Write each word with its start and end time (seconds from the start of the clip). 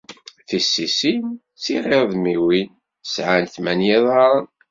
Tisisin 0.47 1.21
d 1.35 1.37
tɣiredmiwin 1.63 2.69
sεant 3.13 3.51
tmenya 3.55 3.93
iḍarren. 3.97 4.47